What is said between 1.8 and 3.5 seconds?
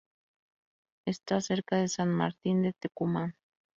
San Martín de Tucumán.